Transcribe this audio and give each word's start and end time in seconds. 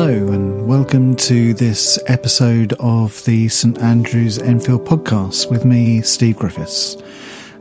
Hello, 0.00 0.28
and 0.28 0.68
welcome 0.68 1.16
to 1.16 1.52
this 1.54 1.98
episode 2.06 2.72
of 2.74 3.24
the 3.24 3.48
St 3.48 3.76
Andrews 3.78 4.38
Enfield 4.38 4.86
podcast 4.86 5.50
with 5.50 5.64
me, 5.64 6.02
Steve 6.02 6.36
Griffiths. 6.36 6.96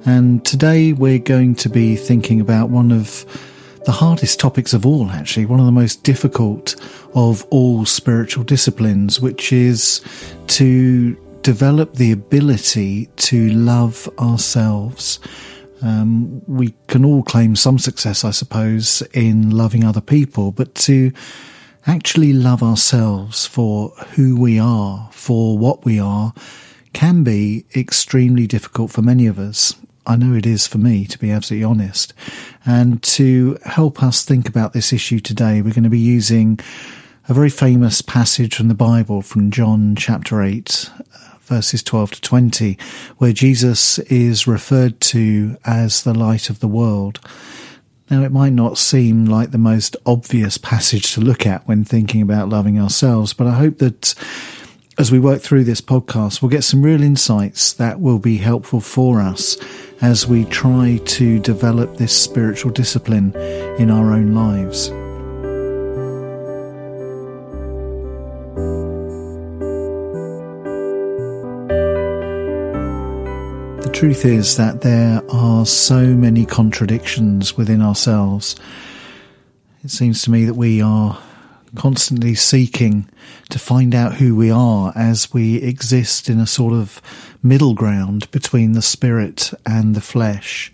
And 0.05 0.45
today 0.45 0.93
we're 0.93 1.17
going 1.17 1.55
to 1.55 1.67
be 1.67 1.95
thinking 1.95 2.39
about 2.39 2.70
one 2.70 2.91
of 2.91 3.25
the 3.85 3.91
hardest 3.91 4.39
topics 4.39 4.75
of 4.75 4.85
all, 4.85 5.09
actually, 5.09 5.47
one 5.47 5.59
of 5.59 5.65
the 5.65 5.71
most 5.71 6.03
difficult 6.03 6.75
of 7.15 7.43
all 7.49 7.88
spiritual 7.88 8.43
disciplines, 8.43 9.20
which 9.20 9.51
is 9.51 10.05
to 10.45 11.15
develop 11.41 11.95
the 11.95 12.12
ability 12.12 13.07
to 13.15 13.49
love 13.49 14.07
ourselves. 14.20 15.20
Um, 15.81 16.43
we 16.45 16.76
can 16.85 17.04
all 17.04 17.23
claim 17.23 17.55
some 17.55 17.79
success, 17.79 18.23
I 18.23 18.29
suppose, 18.29 19.01
in 19.13 19.49
loving 19.49 19.84
other 19.84 20.01
people, 20.01 20.51
but 20.51 20.76
to 20.76 21.12
actually 21.88 22.34
love 22.34 22.62
ourselves 22.62 23.46
for 23.46 23.90
who 24.16 24.40
we 24.40 24.59
are, 24.59 25.09
for 25.12 25.58
what 25.58 25.86
we 25.86 26.00
are, 26.00 26.34
can 26.94 27.23
be 27.23 27.66
extremely 27.76 28.46
difficult 28.46 28.91
for 28.91 29.02
many 29.02 29.26
of 29.26 29.40
us. 29.40 29.76
I 30.05 30.18
know 30.18 30.36
it 30.36 30.46
is 30.46 30.68
for 30.68 30.77
me, 30.77 31.05
to 31.05 31.18
be 31.18 31.32
absolutely 31.32 31.63
honest. 31.63 32.13
And 32.66 33.02
to 33.04 33.58
help 33.66 34.04
us 34.04 34.23
think 34.23 34.48
about 34.48 34.73
this 34.73 34.91
issue 34.91 35.20
today, 35.20 35.62
we're 35.62 35.73
going 35.73 35.84
to 35.84 35.90
be 35.90 36.00
using 36.00 36.60
a 37.30 37.34
very 37.34 37.50
famous 37.50 38.02
passage 38.02 38.55
from 38.55 38.68
the 38.68 38.74
Bible 38.74 39.22
from 39.22 39.51
John 39.51 39.96
chapter 39.96 40.41
8, 40.41 40.90
verses 41.41 41.84
12 41.84 42.12
to 42.12 42.22
20, 42.22 42.77
where 43.18 43.34
Jesus 43.34 43.99
is 43.99 44.48
referred 44.48 44.99
to 45.01 45.57
as 45.66 46.04
the 46.04 46.13
light 46.13 46.49
of 46.49 46.60
the 46.60 46.68
world. 46.68 47.20
Now, 48.10 48.24
it 48.24 48.32
might 48.32 48.54
not 48.54 48.77
seem 48.77 49.26
like 49.26 49.52
the 49.52 49.58
most 49.58 49.98
obvious 50.05 50.58
passage 50.58 51.13
to 51.13 51.22
look 51.22 51.46
at 51.46 51.68
when 51.68 51.84
thinking 51.84 52.22
about 52.22 52.48
loving 52.48 52.80
ourselves, 52.80 53.34
but 53.34 53.48
I 53.48 53.55
hope 53.55 53.80
that 53.80 54.16
as 54.98 55.12
we 55.12 55.20
work 55.20 55.41
through 55.41 55.66
this 55.66 55.82
podcast, 55.82 56.41
we'll 56.41 56.50
get 56.50 56.63
some 56.63 56.82
real 56.82 57.04
insights 57.04 57.74
that 57.74 58.00
will 58.00 58.20
be 58.20 58.38
helpful 58.38 58.80
for 58.80 59.22
us 59.22 59.58
as 60.02 60.26
we 60.26 60.46
try 60.46 61.00
to 61.05 61.40
develop 61.40 61.98
this 61.98 62.18
spiritual 62.18 62.72
discipline 62.72 63.35
in 63.78 63.91
our 63.91 64.13
own 64.13 64.34
lives. 64.34 64.90
Truth 73.97 74.25
is 74.25 74.57
that 74.57 74.81
there 74.81 75.23
are 75.31 75.66
so 75.66 76.06
many 76.06 76.45
contradictions 76.45 77.57
within 77.57 77.81
ourselves. 77.81 78.56
It 79.84 79.89
seems 79.89 80.22
to 80.22 80.29
me 80.29 80.45
that 80.45 80.53
we 80.53 80.79
are 80.84 81.17
constantly 81.73 82.35
seeking 82.35 83.09
to 83.50 83.57
find 83.57 83.95
out 83.95 84.13
who 84.13 84.35
we 84.35 84.51
are 84.51 84.94
as 84.95 85.34
we 85.34 85.56
exist 85.63 86.29
in 86.29 86.39
a 86.39 86.45
sort 86.45 86.75
of 86.75 87.01
middle 87.41 87.73
ground 87.73 88.29
between 88.29 88.73
the 88.73 88.84
spirit 88.84 89.51
and 89.66 89.95
the 89.95 90.01
flesh. 90.01 90.72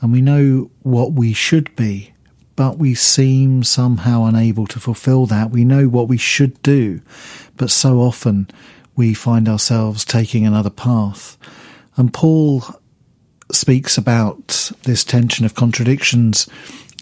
And 0.00 0.10
we 0.10 0.20
know 0.20 0.68
what 0.82 1.12
we 1.12 1.32
should 1.32 1.76
be, 1.76 2.12
but 2.56 2.76
we 2.76 2.96
seem 2.96 3.62
somehow 3.62 4.24
unable 4.24 4.66
to 4.66 4.80
fulfill 4.80 5.26
that. 5.26 5.52
We 5.52 5.64
know 5.64 5.86
what 5.86 6.08
we 6.08 6.18
should 6.18 6.60
do, 6.64 7.02
but 7.56 7.70
so 7.70 8.00
often 8.00 8.48
we 8.96 9.14
find 9.14 9.48
ourselves 9.48 10.04
taking 10.04 10.44
another 10.44 10.70
path. 10.70 11.38
And 11.98 12.14
Paul 12.14 12.62
speaks 13.50 13.98
about 13.98 14.70
this 14.84 15.02
tension 15.02 15.44
of 15.44 15.56
contradictions 15.56 16.48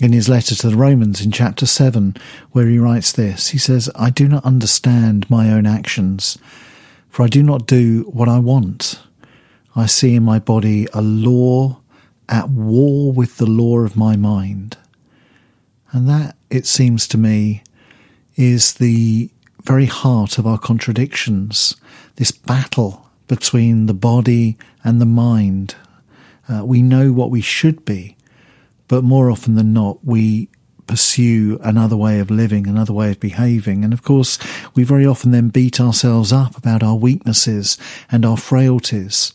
in 0.01 0.13
his 0.13 0.29
letter 0.29 0.55
to 0.55 0.71
the 0.71 0.77
Romans 0.77 1.21
in 1.21 1.31
chapter 1.33 1.67
7, 1.67 2.17
where 2.53 2.67
he 2.67 2.79
writes 2.79 3.13
this. 3.13 3.49
He 3.49 3.59
says, 3.59 3.91
I 3.95 4.09
do 4.11 4.27
not 4.27 4.45
understand 4.45 5.29
my 5.31 5.53
own 5.53 5.67
actions, 5.67 6.39
for 7.11 7.25
I 7.25 7.29
do 7.29 7.43
not 7.43 7.67
do 7.67 8.11
what 8.13 8.29
I 8.29 8.39
want. 8.39 9.01
I 9.75 9.85
see 9.85 10.15
in 10.15 10.23
my 10.23 10.39
body 10.39 10.87
a 10.95 11.03
law 11.03 11.81
at 12.29 12.49
war 12.49 13.13
with 13.13 13.37
the 13.37 13.47
law 13.47 13.81
of 13.81 13.97
my 13.97 14.17
mind. 14.17 14.79
And 15.93 16.09
that, 16.09 16.37
it 16.49 16.67
seems 16.67 17.07
to 17.09 17.19
me, 17.19 17.63
is 18.35 18.75
the 18.75 19.31
very 19.63 19.87
heart 19.87 20.39
of 20.39 20.47
our 20.47 20.59
contradictions, 20.59 21.77
this 22.17 22.33
battle 22.33 23.07
between 23.29 23.87
the 23.87 23.95
body 23.95 24.57
and 24.87 25.01
the 25.01 25.07
mind. 25.07 25.75
Uh, 26.49 26.65
we 26.65 26.81
know 26.81 27.13
what 27.13 27.31
we 27.31 27.41
should 27.41 27.85
be, 27.85 28.17
but 28.87 29.03
more 29.03 29.31
often 29.31 29.57
than 29.57 29.73
not, 29.73 29.99
we 30.05 30.49
pursue 30.87 31.59
another 31.63 31.97
way 31.97 32.21
of 32.21 32.31
living, 32.31 32.69
another 32.69 32.93
way 32.93 33.11
of 33.11 33.19
behaving. 33.19 33.83
And 33.83 33.93
of 33.93 34.05
course, 34.05 34.39
we 34.77 34.85
very 34.85 35.05
often 35.05 35.33
then 35.33 35.49
beat 35.49 35.81
ourselves 35.81 36.33
up 36.33 36.57
about 36.57 36.85
our 36.85 36.95
weaknesses 36.95 37.77
and 38.13 38.25
our 38.25 38.37
frailties. 38.37 39.35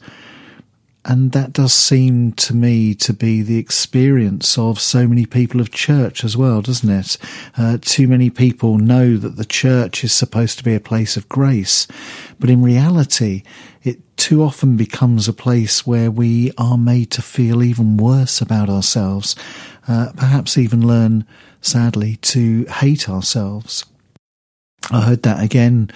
And 1.03 1.31
that 1.31 1.51
does 1.51 1.73
seem 1.73 2.31
to 2.34 2.56
me 2.56 2.94
to 2.95 3.11
be 3.11 3.41
the 3.41 3.57
experience 3.57 4.57
of 4.57 4.79
so 4.79 5.07
many 5.07 5.25
people 5.25 5.59
of 5.59 5.72
church 5.72 6.23
as 6.23 6.38
well, 6.38 6.61
doesn't 6.61 6.90
it? 6.90 7.17
Uh, 7.57 7.79
too 7.81 8.07
many 8.07 8.29
people 8.29 8.78
know 8.78 9.17
that 9.17 9.35
the 9.35 9.44
church 9.44 10.03
is 10.03 10.13
supposed 10.13 10.59
to 10.59 10.63
be 10.63 10.75
a 10.75 10.79
place 10.79 11.17
of 11.17 11.28
grace, 11.28 11.88
but 12.40 12.51
in 12.51 12.61
reality, 12.61 13.41
it 13.84 14.10
too 14.22 14.44
often 14.44 14.78
becomes 14.78 15.28
a 15.28 15.34
place 15.34 15.88
where 15.88 16.12
we 16.12 16.52
are 16.56 16.78
made 16.78 17.09
to 17.09 17.24
feel 17.24 17.64
even 17.64 17.98
worse 17.98 18.40
about 18.40 18.70
ourselves, 18.70 19.36
uh, 19.88 20.12
perhaps 20.16 20.59
even 20.59 20.86
learn, 20.86 21.26
sadly, 21.59 22.18
to 22.18 22.64
hate 22.66 23.09
ourselves. 23.09 23.84
I 24.92 25.02
heard 25.02 25.24
that 25.24 25.44
again 25.44 25.90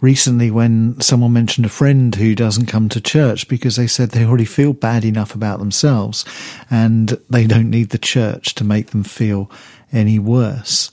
recently 0.00 0.48
when 0.48 1.00
someone 1.00 1.32
mentioned 1.32 1.66
a 1.66 1.68
friend 1.68 2.14
who 2.14 2.36
doesn't 2.36 2.66
come 2.66 2.88
to 2.88 3.00
church 3.00 3.48
because 3.48 3.74
they 3.74 3.88
said 3.88 4.10
they 4.10 4.24
already 4.24 4.44
feel 4.44 4.72
bad 4.72 5.04
enough 5.04 5.34
about 5.34 5.58
themselves 5.58 6.24
and 6.70 7.18
they 7.28 7.48
don't 7.48 7.68
need 7.68 7.90
the 7.90 7.98
church 7.98 8.54
to 8.54 8.62
make 8.62 8.90
them 8.90 9.02
feel 9.02 9.50
any 9.90 10.20
worse. 10.20 10.92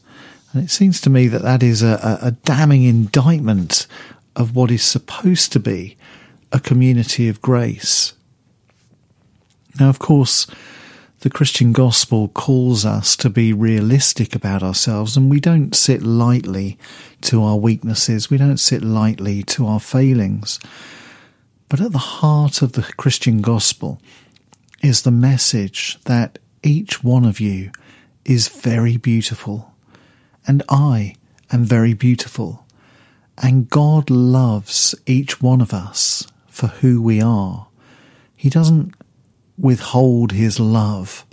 And 0.52 0.64
it 0.64 0.72
seems 0.72 1.00
to 1.02 1.12
me 1.12 1.28
that 1.28 1.44
that 1.44 1.62
is 1.62 1.84
a, 1.84 2.18
a 2.20 2.32
damning 2.32 2.86
indictment 2.86 3.86
of 4.36 4.56
what 4.56 4.72
is 4.72 4.82
supposed 4.82 5.52
to 5.52 5.60
be 5.60 5.98
a 6.54 6.60
community 6.60 7.28
of 7.28 7.42
grace. 7.42 8.14
Now, 9.80 9.90
of 9.90 9.98
course, 9.98 10.46
the 11.22 11.30
Christian 11.30 11.74
gospel 11.74 12.28
calls 12.28 12.86
us 12.86 13.16
to 13.16 13.30
be 13.30 13.52
realistic 13.52 14.36
about 14.36 14.62
ourselves, 14.62 15.18
and 15.18 15.32
we 15.32 15.40
don't 15.40 15.74
sit 15.74 16.04
lightly 16.04 16.78
to 17.22 17.44
our 17.44 17.58
weaknesses, 17.58 18.30
we 18.30 18.38
don't 18.38 18.58
sit 18.58 18.84
lightly 18.84 19.42
to 19.44 19.66
our 19.66 19.80
failings. 19.80 20.60
But 21.70 21.82
at 21.82 21.92
the 21.92 21.98
heart 21.98 22.62
of 22.62 22.74
the 22.74 22.84
Christian 22.98 23.42
gospel 23.42 24.00
is 24.84 25.02
the 25.02 25.12
message 25.12 25.98
that 26.04 26.38
each 26.62 27.04
one 27.04 27.26
of 27.26 27.40
you 27.40 27.72
is 28.26 28.48
very 28.48 28.98
beautiful, 28.98 29.74
and 30.46 30.62
I 30.70 31.16
am 31.52 31.64
very 31.64 31.96
beautiful, 31.96 32.64
and 33.42 33.70
God 33.70 34.12
loves 34.12 34.94
each 35.08 35.42
one 35.42 35.62
of 35.62 35.74
us 35.74 36.28
for 36.54 36.68
who 36.68 37.02
we 37.02 37.20
are. 37.20 37.68
He 38.36 38.48
doesn't 38.48 38.94
withhold 39.58 40.32
his 40.32 40.60
love 40.60 41.26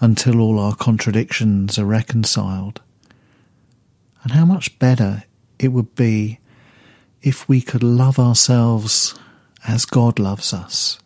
until 0.00 0.40
all 0.40 0.58
our 0.58 0.74
contradictions 0.74 1.78
are 1.78 1.84
reconciled. 1.84 2.80
And 4.22 4.32
how 4.32 4.46
much 4.46 4.78
better 4.78 5.24
it 5.58 5.68
would 5.68 5.94
be 5.94 6.40
if 7.20 7.46
we 7.48 7.60
could 7.60 7.82
love 7.82 8.18
ourselves 8.18 9.14
as 9.68 9.84
God 9.84 10.18
loves 10.18 10.54
us. 10.54 10.98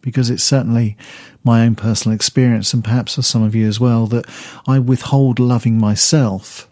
Because 0.00 0.30
it's 0.30 0.42
certainly 0.42 0.96
my 1.44 1.66
own 1.66 1.74
personal 1.74 2.16
experience, 2.16 2.72
and 2.72 2.82
perhaps 2.82 3.16
for 3.16 3.22
some 3.22 3.42
of 3.42 3.54
you 3.54 3.68
as 3.68 3.78
well, 3.78 4.06
that 4.06 4.24
I 4.66 4.78
withhold 4.78 5.38
loving 5.38 5.78
myself 5.78 6.66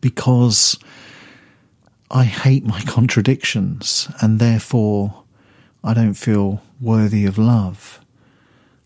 because 0.00 0.78
I 2.12 2.24
hate 2.24 2.64
my 2.66 2.80
contradictions, 2.82 4.08
and 4.20 4.38
therefore 4.38 5.24
I 5.82 5.94
don't 5.94 6.14
feel 6.14 6.62
worthy 6.80 7.24
of 7.24 7.38
love. 7.38 8.00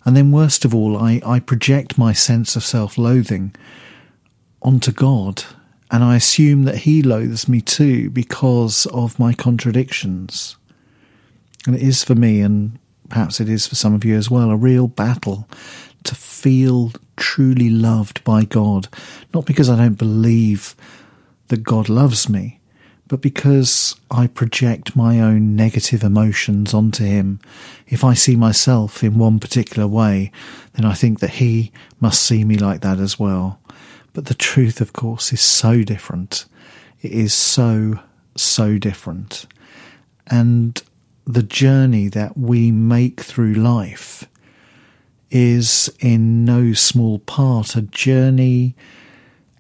And 0.04 0.16
then, 0.16 0.30
worst 0.30 0.64
of 0.64 0.72
all, 0.72 0.96
I, 0.96 1.20
I 1.26 1.40
project 1.40 1.98
my 1.98 2.12
sense 2.12 2.54
of 2.54 2.62
self 2.62 2.96
loathing 2.96 3.54
onto 4.62 4.92
God, 4.92 5.42
and 5.90 6.04
I 6.04 6.14
assume 6.14 6.64
that 6.64 6.78
He 6.78 7.02
loathes 7.02 7.48
me 7.48 7.60
too 7.60 8.10
because 8.10 8.86
of 8.86 9.18
my 9.18 9.32
contradictions. 9.32 10.56
And 11.66 11.74
it 11.74 11.82
is 11.82 12.04
for 12.04 12.14
me, 12.14 12.40
and 12.40 12.78
perhaps 13.08 13.40
it 13.40 13.48
is 13.48 13.66
for 13.66 13.74
some 13.74 13.92
of 13.94 14.04
you 14.04 14.16
as 14.16 14.30
well, 14.30 14.50
a 14.50 14.56
real 14.56 14.86
battle 14.86 15.48
to 16.04 16.14
feel 16.14 16.92
truly 17.16 17.70
loved 17.70 18.22
by 18.22 18.44
God. 18.44 18.86
Not 19.34 19.46
because 19.46 19.68
I 19.68 19.76
don't 19.76 19.98
believe 19.98 20.76
that 21.48 21.64
God 21.64 21.88
loves 21.88 22.28
me, 22.28 22.55
but 23.08 23.20
because 23.20 23.94
I 24.10 24.26
project 24.26 24.96
my 24.96 25.20
own 25.20 25.54
negative 25.54 26.02
emotions 26.02 26.74
onto 26.74 27.04
him. 27.04 27.40
If 27.86 28.02
I 28.02 28.14
see 28.14 28.34
myself 28.34 29.04
in 29.04 29.18
one 29.18 29.38
particular 29.38 29.86
way, 29.86 30.32
then 30.74 30.84
I 30.84 30.94
think 30.94 31.20
that 31.20 31.30
he 31.30 31.72
must 32.00 32.22
see 32.22 32.44
me 32.44 32.56
like 32.56 32.80
that 32.80 32.98
as 32.98 33.18
well. 33.18 33.60
But 34.12 34.26
the 34.26 34.34
truth, 34.34 34.80
of 34.80 34.92
course, 34.92 35.32
is 35.32 35.40
so 35.40 35.82
different. 35.82 36.46
it 37.02 37.12
is 37.12 37.34
so, 37.34 38.00
so 38.36 38.78
different. 38.78 39.46
And 40.26 40.82
the 41.26 41.42
journey 41.42 42.08
that 42.08 42.36
we 42.36 42.70
make 42.70 43.20
through 43.20 43.54
life 43.54 44.26
is 45.30 45.92
in 46.00 46.44
no 46.44 46.72
small 46.72 47.18
part 47.20 47.76
a 47.76 47.82
journey 47.82 48.74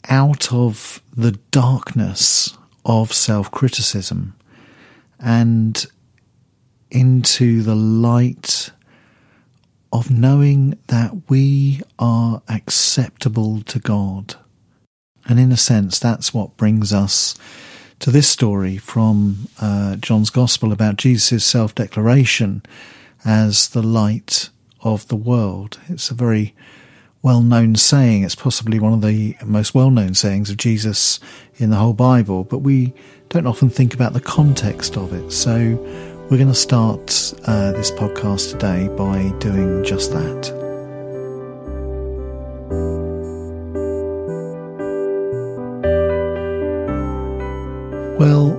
out 0.08 0.52
of 0.52 1.02
the 1.14 1.32
darkness 1.50 2.56
of 2.86 3.12
self 3.12 3.50
criticism 3.50 4.34
and 5.18 5.86
into 6.90 7.62
the 7.62 7.74
light 7.74 8.70
of 9.92 10.10
knowing 10.10 10.78
that 10.86 11.28
we 11.28 11.82
are 11.98 12.42
acceptable 12.48 13.60
to 13.62 13.78
God. 13.78 14.36
And 15.28 15.40
in 15.40 15.50
a 15.50 15.56
sense, 15.56 15.98
that's 15.98 16.32
what 16.32 16.56
brings 16.56 16.92
us 16.92 17.34
to 17.98 18.10
this 18.10 18.28
story 18.28 18.76
from 18.76 19.48
uh, 19.60 19.96
John's 19.96 20.30
Gospel 20.30 20.72
about 20.72 20.96
Jesus' 20.96 21.44
self 21.44 21.74
declaration 21.74 22.62
as 23.24 23.68
the 23.68 23.82
light 23.82 24.50
of 24.82 25.08
the 25.08 25.16
world. 25.16 25.80
It's 25.88 26.10
a 26.10 26.14
very 26.14 26.54
well 27.26 27.42
known 27.42 27.74
saying. 27.74 28.22
It's 28.22 28.36
possibly 28.36 28.78
one 28.78 28.92
of 28.92 29.02
the 29.02 29.36
most 29.44 29.74
well 29.74 29.90
known 29.90 30.14
sayings 30.14 30.48
of 30.48 30.58
Jesus 30.58 31.18
in 31.56 31.70
the 31.70 31.76
whole 31.76 31.92
Bible, 31.92 32.44
but 32.44 32.58
we 32.58 32.94
don't 33.30 33.48
often 33.48 33.68
think 33.68 33.94
about 33.94 34.12
the 34.12 34.20
context 34.20 34.96
of 34.96 35.12
it. 35.12 35.32
So 35.32 35.58
we're 36.30 36.36
going 36.36 36.46
to 36.46 36.54
start 36.54 37.34
uh, 37.44 37.72
this 37.72 37.90
podcast 37.90 38.52
today 38.52 38.86
by 38.96 39.36
doing 39.40 39.82
just 39.82 40.12
that. 40.12 40.52
Well, 48.20 48.56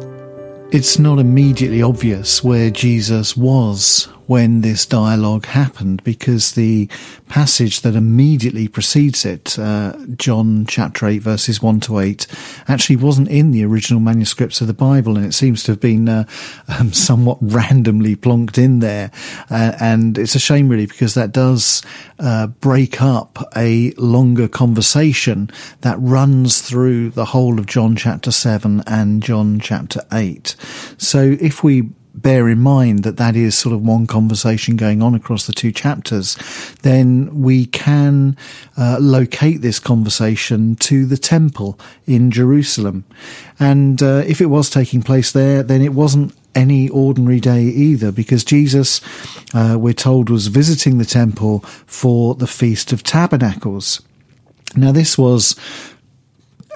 it's 0.73 0.99
not 0.99 1.19
immediately 1.19 1.81
obvious 1.81 2.43
where 2.43 2.69
Jesus 2.69 3.37
was 3.37 4.09
when 4.27 4.62
this 4.62 4.85
dialogue 4.85 5.45
happened 5.45 6.03
because 6.03 6.51
the 6.51 6.88
passage 7.29 7.81
that 7.81 7.95
immediately 7.95 8.68
precedes 8.68 9.25
it, 9.25 9.57
uh, 9.57 9.94
John 10.18 10.65
chapter 10.68 11.07
8 11.07 11.19
verses 11.19 11.62
1 11.62 11.79
to 11.81 12.00
8, 12.00 12.27
actually 12.68 12.97
wasn't 12.97 13.29
in 13.29 13.51
the 13.51 13.65
original 13.65 14.01
manuscripts 14.01 14.62
of 14.62 14.68
the 14.68 14.74
Bible 14.74 15.18
and 15.18 15.25
it 15.25 15.33
seems 15.33 15.63
to 15.63 15.71
have 15.71 15.79
been 15.79 16.09
uh, 16.09 16.25
um, 16.79 16.94
somewhat 16.94 17.38
randomly 17.41 18.15
plonked 18.15 18.57
in 18.57 18.79
there. 18.79 19.12
Uh, 19.50 19.74
and 19.79 20.18
it's 20.18 20.35
a 20.35 20.39
shame 20.39 20.68
really 20.68 20.85
because 20.85 21.13
that 21.13 21.31
does 21.31 21.81
uh, 22.19 22.47
break 22.47 23.01
up 23.01 23.44
a 23.56 23.91
longer 23.91 24.47
conversation 24.47 25.50
that 25.81 25.97
runs 26.00 26.62
through 26.62 27.09
the 27.12 27.25
whole 27.25 27.59
of 27.59 27.65
John 27.65 27.95
chapter 27.95 28.31
7 28.31 28.83
and 28.85 29.23
John 29.23 29.59
chapter 29.59 30.01
8. 30.12 30.56
So 30.97 31.38
if 31.39 31.63
we 31.63 31.89
bear 32.17 32.49
in 32.49 32.59
mind 32.59 33.03
that 33.03 33.17
that 33.17 33.35
is 33.35 33.57
sort 33.57 33.73
of 33.73 33.81
one 33.81 34.07
conversation 34.07 34.75
going 34.75 35.01
on 35.01 35.15
across 35.15 35.47
the 35.47 35.53
two 35.53 35.71
chapters, 35.71 36.35
then 36.81 37.41
we 37.41 37.65
can 37.65 38.35
uh, 38.75 38.97
locate 38.99 39.61
this 39.61 39.79
conversation 39.79 40.75
to 40.75 41.05
the 41.05 41.17
temple 41.17 41.79
in 42.05 42.31
Jerusalem. 42.31 43.05
And 43.59 44.01
uh, 44.01 44.23
if 44.27 44.41
it 44.41 44.47
was 44.47 44.69
taking 44.69 45.01
place 45.01 45.31
there, 45.31 45.63
then 45.63 45.81
it 45.81 45.93
wasn't 45.93 46.33
any 46.55 46.89
ordinary 46.89 47.39
day 47.39 47.63
either, 47.63 48.11
because 48.11 48.43
Jesus, 48.43 48.99
uh, 49.53 49.77
we're 49.79 49.93
told, 49.93 50.29
was 50.29 50.47
visiting 50.47 50.97
the 50.97 51.05
temple 51.05 51.59
for 51.85 52.33
the 52.33 52.47
Feast 52.47 52.91
of 52.91 53.03
Tabernacles. 53.03 54.01
Now, 54.75 54.91
this 54.91 55.17
was 55.17 55.55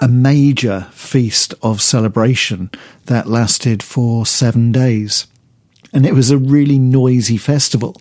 a 0.01 0.07
major 0.07 0.87
feast 0.91 1.53
of 1.61 1.81
celebration 1.81 2.69
that 3.05 3.27
lasted 3.27 3.83
for 3.83 4.25
seven 4.25 4.71
days 4.71 5.27
and 5.93 6.05
it 6.05 6.13
was 6.13 6.31
a 6.31 6.37
really 6.37 6.79
noisy 6.79 7.37
festival. 7.37 7.95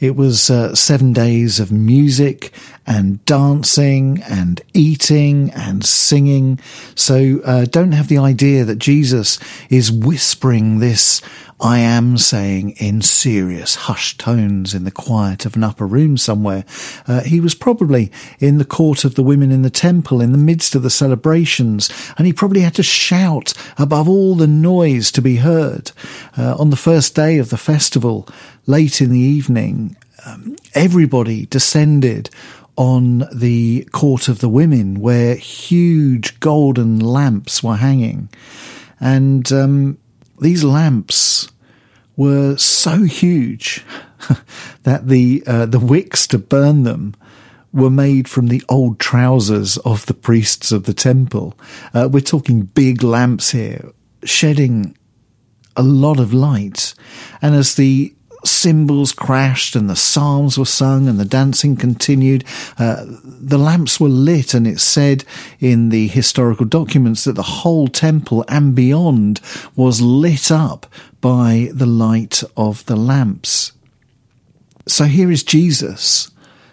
It 0.00 0.16
was 0.16 0.50
uh, 0.50 0.74
seven 0.74 1.12
days 1.12 1.60
of 1.60 1.72
music 1.72 2.52
and 2.86 3.24
dancing 3.24 4.22
and 4.28 4.60
eating 4.74 5.50
and 5.50 5.84
singing. 5.84 6.58
So 6.94 7.40
uh, 7.44 7.64
don't 7.64 7.92
have 7.92 8.08
the 8.08 8.18
idea 8.18 8.64
that 8.64 8.78
Jesus 8.78 9.38
is 9.70 9.90
whispering 9.90 10.78
this 10.80 11.22
I 11.60 11.78
am 11.78 12.18
saying 12.18 12.72
in 12.72 13.00
serious 13.00 13.76
hushed 13.76 14.18
tones 14.18 14.74
in 14.74 14.84
the 14.84 14.90
quiet 14.90 15.46
of 15.46 15.54
an 15.56 15.62
upper 15.62 15.86
room 15.86 16.16
somewhere. 16.16 16.64
Uh, 17.06 17.22
he 17.22 17.40
was 17.40 17.54
probably 17.54 18.10
in 18.40 18.58
the 18.58 18.64
court 18.64 19.04
of 19.04 19.14
the 19.14 19.22
women 19.22 19.52
in 19.52 19.62
the 19.62 19.70
temple 19.70 20.20
in 20.20 20.32
the 20.32 20.38
midst 20.38 20.74
of 20.74 20.82
the 20.82 20.90
celebrations, 20.90 21.88
and 22.18 22.26
he 22.26 22.32
probably 22.32 22.60
had 22.60 22.74
to 22.74 22.82
shout 22.82 23.54
above 23.78 24.08
all 24.08 24.34
the 24.34 24.48
noise 24.48 25.12
to 25.12 25.22
be 25.22 25.36
heard. 25.36 25.92
Uh, 26.36 26.56
on 26.58 26.70
the 26.70 26.76
first 26.76 27.14
day 27.14 27.38
of 27.38 27.50
the 27.50 27.56
festival, 27.56 28.28
late 28.66 29.00
in 29.00 29.10
the 29.10 29.18
evening, 29.18 29.96
um, 30.26 30.56
everybody 30.74 31.46
descended 31.46 32.30
on 32.76 33.24
the 33.32 33.86
court 33.92 34.28
of 34.28 34.40
the 34.40 34.48
women 34.48 35.00
where 35.00 35.36
huge 35.36 36.40
golden 36.40 36.98
lamps 36.98 37.62
were 37.62 37.76
hanging. 37.76 38.28
And 38.98 39.50
um, 39.52 39.98
these 40.40 40.64
lamps 40.64 41.50
were 42.16 42.56
so 42.56 43.02
huge 43.02 43.84
that 44.82 45.08
the 45.08 45.42
uh, 45.46 45.66
the 45.66 45.78
wicks 45.78 46.26
to 46.28 46.38
burn 46.38 46.84
them 46.84 47.14
were 47.72 47.90
made 47.90 48.28
from 48.28 48.46
the 48.46 48.62
old 48.68 49.00
trousers 49.00 49.76
of 49.78 50.06
the 50.06 50.14
priests 50.14 50.70
of 50.70 50.84
the 50.84 50.94
temple. 50.94 51.58
Uh, 51.92 52.08
we're 52.10 52.20
talking 52.20 52.62
big 52.62 53.02
lamps 53.02 53.50
here, 53.50 53.90
shedding 54.22 54.96
a 55.76 55.82
lot 55.82 56.20
of 56.20 56.32
light. 56.32 56.94
And 57.42 57.54
as 57.54 57.74
the 57.74 58.13
cymbals 58.46 59.12
crashed 59.12 59.76
and 59.76 59.88
the 59.88 59.96
psalms 59.96 60.58
were 60.58 60.64
sung 60.64 61.08
and 61.08 61.18
the 61.18 61.24
dancing 61.24 61.76
continued. 61.76 62.44
Uh, 62.78 63.04
the 63.24 63.58
lamps 63.58 63.98
were 63.98 64.08
lit, 64.08 64.54
and 64.54 64.66
it 64.66 64.80
said 64.80 65.24
in 65.60 65.88
the 65.88 66.08
historical 66.08 66.66
documents 66.66 67.24
that 67.24 67.34
the 67.34 67.42
whole 67.42 67.88
temple 67.88 68.44
and 68.48 68.74
beyond 68.74 69.40
was 69.76 70.00
lit 70.00 70.50
up 70.50 70.86
by 71.20 71.68
the 71.72 71.86
light 71.86 72.42
of 72.56 72.84
the 72.86 72.96
lamps. 72.96 73.72
So 74.86 75.04
here 75.04 75.30
is 75.30 75.42
Jesus 75.42 76.30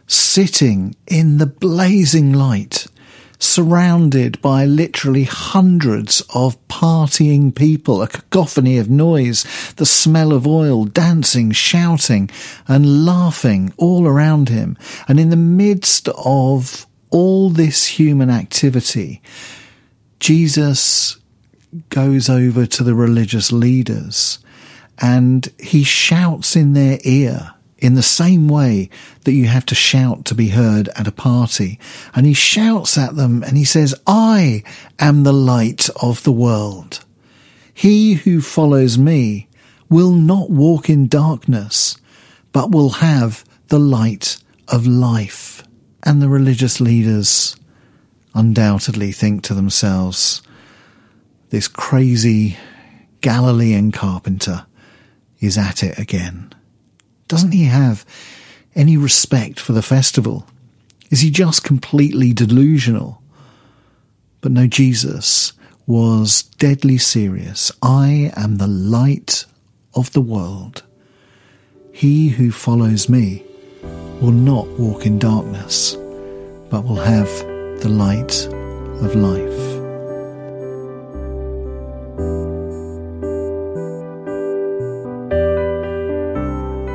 sitting 0.07 0.95
in 1.07 1.38
the 1.38 1.45
blazing 1.45 2.34
light 2.34 2.86
surrounded 3.41 4.41
by 4.41 4.65
literally 4.65 5.24
hundreds 5.24 6.21
of 6.33 6.57
partying 6.67 7.53
people, 7.53 8.01
a 8.01 8.07
cacophony 8.07 8.77
of 8.77 8.89
noise, 8.89 9.74
the 9.77 9.86
smell 9.86 10.31
of 10.31 10.45
oil, 10.45 10.86
dancing, 10.86 11.51
shouting, 11.51 12.29
and 12.67 13.05
laughing 13.05 13.74
all 13.77 14.07
around 14.07 14.50
him. 14.50 14.77
And 15.07 15.19
in 15.19 15.29
the 15.29 15.36
midst 15.36 16.07
of 16.10 16.86
all 17.10 17.50
this 17.50 17.88
human 17.88 18.29
activity, 18.29 19.21
Jesus 20.19 21.17
goes 21.89 22.29
over 22.29 22.65
to 22.65 22.83
the 22.83 22.95
religious 22.95 23.51
leaders 23.51 24.39
and 25.00 25.51
he 25.57 25.83
shouts 25.83 26.55
in 26.55 26.74
their 26.74 27.00
ear 27.03 27.53
in 27.81 27.95
the 27.95 28.03
same 28.03 28.47
way 28.47 28.89
that 29.25 29.33
you 29.33 29.47
have 29.47 29.65
to 29.65 29.75
shout 29.75 30.23
to 30.25 30.35
be 30.35 30.50
heard 30.50 30.88
at 30.89 31.07
a 31.07 31.11
party. 31.11 31.79
And 32.13 32.25
he 32.25 32.33
shouts 32.33 32.97
at 32.97 33.15
them 33.15 33.43
and 33.43 33.57
he 33.57 33.65
says, 33.65 34.00
I 34.05 34.63
am 35.00 35.23
the 35.23 35.33
light 35.33 35.89
of 36.01 36.23
the 36.23 36.31
world. 36.31 37.03
He 37.73 38.13
who 38.13 38.39
follows 38.39 38.97
me 38.97 39.47
will 39.89 40.11
not 40.11 40.51
walk 40.51 40.89
in 40.89 41.07
darkness, 41.07 41.97
but 42.51 42.71
will 42.71 42.89
have 42.89 43.43
the 43.67 43.79
light 43.79 44.38
of 44.67 44.85
life. 44.85 45.63
And 46.03 46.21
the 46.21 46.29
religious 46.29 46.79
leaders 46.79 47.55
undoubtedly 48.35 49.11
think 49.11 49.43
to 49.43 49.53
themselves, 49.53 50.41
this 51.50 51.67
crazy 51.67 52.57
Galilean 53.21 53.91
carpenter 53.91 54.65
is 55.39 55.57
at 55.57 55.83
it 55.83 55.97
again. 56.00 56.53
Doesn't 57.31 57.53
he 57.53 57.63
have 57.63 58.05
any 58.75 58.97
respect 58.97 59.57
for 59.57 59.71
the 59.71 59.81
festival? 59.81 60.45
Is 61.09 61.21
he 61.21 61.31
just 61.31 61.63
completely 61.63 62.33
delusional? 62.33 63.21
But 64.41 64.51
no, 64.51 64.67
Jesus 64.67 65.53
was 65.88 66.43
deadly 66.43 66.97
serious. 66.97 67.71
I 67.81 68.33
am 68.35 68.57
the 68.57 68.67
light 68.67 69.45
of 69.95 70.11
the 70.11 70.19
world. 70.19 70.83
He 71.93 72.27
who 72.27 72.51
follows 72.51 73.07
me 73.07 73.45
will 74.19 74.31
not 74.31 74.67
walk 74.77 75.05
in 75.05 75.17
darkness, 75.17 75.95
but 76.69 76.83
will 76.83 76.95
have 76.95 77.29
the 77.79 77.88
light 77.89 78.45
of 79.01 79.15
life. 79.15 79.80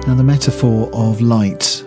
Now, 0.07 0.15
the 0.15 0.23
metaphor 0.23 0.89
of 0.93 1.21
light 1.21 1.85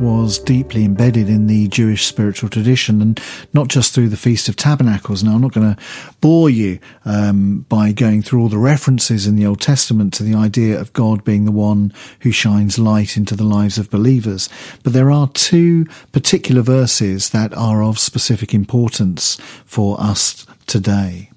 was 0.00 0.38
deeply 0.38 0.82
embedded 0.82 1.28
in 1.28 1.46
the 1.46 1.68
Jewish 1.68 2.06
spiritual 2.06 2.48
tradition, 2.48 3.02
and 3.02 3.20
not 3.52 3.68
just 3.68 3.92
through 3.92 4.08
the 4.08 4.16
Feast 4.16 4.48
of 4.48 4.56
Tabernacles. 4.56 5.22
Now, 5.22 5.34
I'm 5.34 5.42
not 5.42 5.52
going 5.52 5.74
to 5.74 5.82
bore 6.22 6.48
you 6.48 6.78
um, 7.04 7.66
by 7.68 7.92
going 7.92 8.22
through 8.22 8.40
all 8.40 8.48
the 8.48 8.56
references 8.56 9.26
in 9.26 9.36
the 9.36 9.44
Old 9.44 9.60
Testament 9.60 10.14
to 10.14 10.22
the 10.22 10.34
idea 10.34 10.80
of 10.80 10.94
God 10.94 11.22
being 11.22 11.44
the 11.44 11.52
one 11.52 11.92
who 12.20 12.32
shines 12.32 12.78
light 12.78 13.14
into 13.18 13.36
the 13.36 13.44
lives 13.44 13.76
of 13.76 13.90
believers, 13.90 14.48
but 14.82 14.94
there 14.94 15.10
are 15.10 15.28
two 15.28 15.84
particular 16.12 16.62
verses 16.62 17.28
that 17.30 17.52
are 17.52 17.82
of 17.82 17.98
specific 17.98 18.54
importance 18.54 19.36
for 19.66 20.00
us 20.00 20.46
today. 20.66 21.30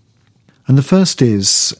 And 0.68 0.78
the 0.78 0.84
first 0.84 1.22
is 1.22 1.76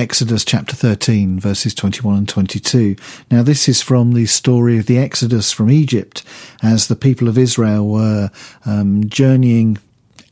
Exodus 0.00 0.46
chapter 0.46 0.74
13, 0.74 1.38
verses 1.38 1.74
21 1.74 2.16
and 2.16 2.26
22. 2.26 2.96
Now, 3.30 3.42
this 3.42 3.68
is 3.68 3.82
from 3.82 4.14
the 4.14 4.24
story 4.24 4.78
of 4.78 4.86
the 4.86 4.96
Exodus 4.96 5.52
from 5.52 5.70
Egypt 5.70 6.22
as 6.62 6.88
the 6.88 6.96
people 6.96 7.28
of 7.28 7.36
Israel 7.36 7.86
were 7.86 8.30
um, 8.64 9.10
journeying 9.10 9.76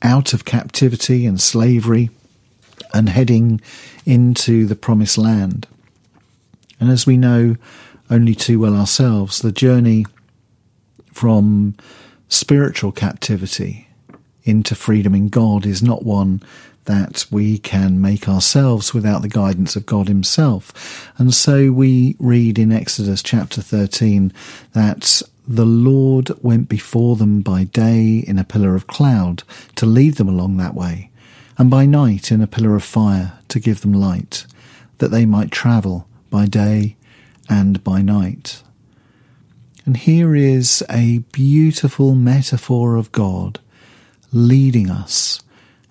out 0.01 0.33
of 0.33 0.47
captivity 0.47 1.27
and 1.27 1.39
slavery 1.39 2.09
and 2.95 3.11
heading 3.11 3.61
into 4.07 4.65
the 4.65 4.75
promised 4.75 5.19
land. 5.19 5.67
And 6.81 6.91
as 6.91 7.07
we 7.07 7.19
know 7.19 7.57
only 8.09 8.35
too 8.35 8.61
well 8.61 8.75
ourselves, 8.75 9.41
the 9.41 9.53
journey 9.53 10.07
from 11.13 11.75
spiritual 12.31 12.91
captivity 12.91 13.87
into 14.45 14.75
freedom 14.75 15.15
in 15.15 15.29
God 15.29 15.67
is 15.67 15.83
not 15.83 16.07
one 16.07 16.43
that 16.89 17.27
we 17.31 17.59
can 17.59 18.01
make 18.01 18.27
ourselves 18.27 18.95
without 18.95 19.21
the 19.21 19.29
guidance 19.29 19.77
of 19.77 19.85
God 19.85 20.09
Himself. 20.09 21.13
And 21.19 21.35
so 21.35 21.71
we 21.71 22.17
read 22.19 22.59
in 22.59 22.73
Exodus 22.73 23.23
chapter 23.23 23.61
13 23.61 24.33
that 24.73 25.21
the 25.47 25.67
Lord 25.67 26.31
went 26.43 26.71
before 26.71 27.17
them 27.17 27.43
by 27.43 27.65
day 27.65 28.25
in 28.27 28.39
a 28.39 28.45
pillar 28.45 28.75
of 28.75 28.87
cloud 28.87 29.43
to 29.77 29.85
lead 29.85 30.15
them 30.15 30.31
along 30.31 30.57
that 30.57 30.75
way, 30.75 31.11
and 31.59 31.71
by 31.71 31.85
night 31.85 32.33
in 32.33 32.41
a 32.41 32.47
pillar 32.47 32.75
of 32.75 32.85
fire 32.85 33.35
to 33.49 33.61
give 33.61 33.83
them 33.83 33.93
light, 33.93 34.47
that 34.97 35.11
they 35.11 35.27
might 35.27 35.51
travel 35.51 36.09
by 36.31 36.47
day 36.47 36.97
and 37.51 37.85
by 37.85 38.01
night. 38.01 38.63
And 39.85 39.95
here 39.95 40.35
is 40.35 40.83
a 40.89 41.19
beautiful 41.33 42.15
metaphor 42.15 42.97
of 42.97 43.13
God 43.13 43.61
leading 44.33 44.91
us 44.91 45.43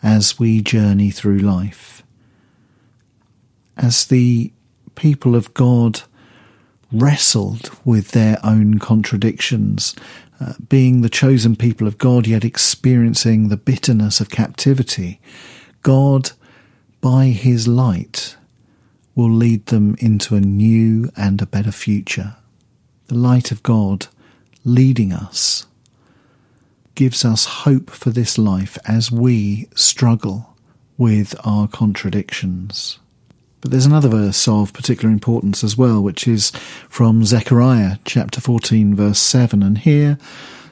as 0.02 0.40
we 0.40 0.62
journey 0.62 1.12
through 1.12 1.40
life. 1.40 2.04
As 3.76 4.06
the 4.06 4.52
people 4.96 5.36
of 5.36 5.54
God 5.54 6.02
wrestled 6.92 7.70
with 7.86 8.12
their 8.12 8.40
own 8.44 8.80
contradictions, 8.80 9.96
uh, 10.40 10.54
being 10.70 11.02
the 11.02 11.10
chosen 11.10 11.56
people 11.56 11.88
of 11.88 11.98
God, 11.98 12.28
yet 12.28 12.46
experiencing 12.46 13.50
the 13.50 13.58
bitterness 13.58 14.20
of 14.20 14.30
captivity, 14.30 15.20
God, 15.84 16.32
by 17.02 17.28
His 17.28 17.68
light, 17.68 18.36
will 19.16 19.32
lead 19.32 19.68
them 19.68 19.96
into 20.00 20.36
a 20.36 20.42
new 20.42 21.12
and 21.16 21.42
a 21.42 21.48
better 21.48 21.72
future. 21.72 22.36
The 23.08 23.16
light 23.16 23.52
of 23.52 23.64
God 23.64 24.08
leading 24.64 25.14
us 25.14 25.67
gives 26.98 27.24
us 27.24 27.46
hope 27.46 27.92
for 27.92 28.10
this 28.10 28.40
life 28.40 28.76
as 28.86 29.12
we 29.12 29.70
struggle 29.76 30.58
with 30.98 31.36
our 31.46 31.68
contradictions. 31.68 32.98
But 33.62 33.70
there's 33.70 33.86
another 33.86 34.10
verse 34.10 34.48
of 34.48 34.74
particular 34.74 35.14
importance 35.14 35.64
as 35.64 35.78
well, 35.78 36.02
which 36.02 36.28
is 36.28 36.50
from 36.90 37.24
Zechariah 37.24 37.98
chapter 38.04 38.42
14, 38.42 38.96
verse 38.96 39.20
7. 39.20 39.62
And 39.62 39.78
here 39.78 40.18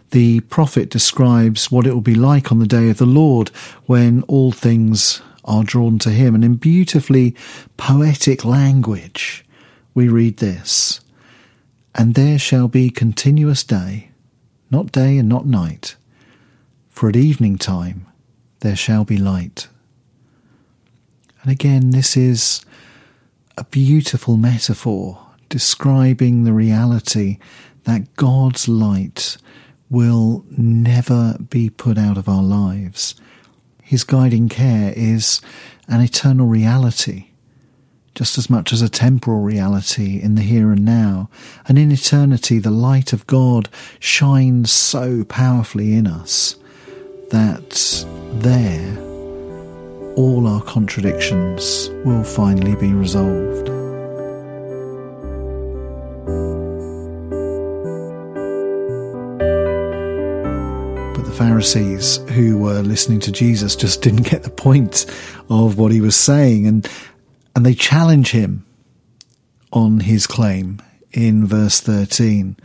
the 0.09 0.39
prophet 0.41 0.89
describes 0.89 1.69
what 1.71 1.85
it 1.85 1.93
will 1.93 2.01
be 2.01 2.15
like 2.15 2.51
on 2.51 2.57
the 2.57 2.65
day 2.65 2.89
of 2.89 2.97
the 2.97 3.05
Lord 3.05 3.49
when 3.85 4.23
all 4.23 4.51
things 4.51 5.21
are 5.43 5.63
drawn 5.63 5.99
to 5.99 6.09
him. 6.09 6.33
And 6.33 6.43
in 6.43 6.55
beautifully 6.55 7.35
poetic 7.77 8.43
language, 8.43 9.45
we 9.93 10.07
read 10.07 10.37
this 10.37 11.01
And 11.93 12.15
there 12.15 12.39
shall 12.39 12.67
be 12.67 12.89
continuous 12.89 13.63
day, 13.63 14.09
not 14.71 14.91
day 14.91 15.19
and 15.19 15.29
not 15.29 15.45
night 15.45 15.95
for 16.95 17.09
at 17.09 17.15
evening 17.17 17.57
time 17.57 18.07
there 18.61 18.75
shall 18.75 19.03
be 19.03 19.17
light. 19.17 19.67
And 21.43 21.51
again, 21.51 21.89
this 21.89 22.15
is 22.15 22.65
a 23.57 23.65
beautiful 23.65 24.37
metaphor 24.37 25.19
describing 25.49 26.45
the 26.45 26.53
reality 26.53 27.37
that 27.83 28.15
God's 28.15 28.69
light 28.69 29.35
will 29.89 30.45
never 30.49 31.37
be 31.49 31.69
put 31.69 31.97
out 31.97 32.17
of 32.17 32.29
our 32.29 32.41
lives. 32.41 33.13
His 33.83 34.05
guiding 34.05 34.47
care 34.47 34.93
is 34.95 35.41
an 35.89 35.99
eternal 35.99 36.47
reality, 36.47 37.27
just 38.15 38.37
as 38.37 38.49
much 38.49 38.71
as 38.71 38.81
a 38.81 38.87
temporal 38.87 39.41
reality 39.41 40.21
in 40.21 40.35
the 40.35 40.41
here 40.41 40.71
and 40.71 40.85
now. 40.85 41.29
And 41.67 41.77
in 41.77 41.91
eternity, 41.91 42.57
the 42.57 42.71
light 42.71 43.11
of 43.11 43.27
God 43.27 43.67
shines 43.99 44.71
so 44.71 45.25
powerfully 45.25 45.93
in 45.93 46.07
us 46.07 46.55
that 47.29 48.05
there 48.35 48.97
all 50.15 50.47
our 50.47 50.61
contradictions 50.61 51.89
will 52.05 52.23
finally 52.23 52.75
be 52.75 52.93
resolved. 52.93 53.65
But 61.15 61.25
the 61.25 61.35
Pharisees 61.37 62.17
who 62.29 62.57
were 62.57 62.81
listening 62.81 63.19
to 63.21 63.31
Jesus 63.31 63.75
just 63.75 64.01
didn't 64.01 64.29
get 64.29 64.43
the 64.43 64.49
point 64.49 65.05
of 65.49 65.77
what 65.77 65.91
he 65.91 66.01
was 66.01 66.15
saying 66.15 66.67
and 66.67 66.87
and 67.55 67.65
they 67.65 67.73
challenge 67.73 68.31
him 68.31 68.65
on 69.71 70.01
his 70.01 70.27
claim 70.27 70.81
in 71.11 71.45
verse 71.45 71.79
13. 71.79 72.57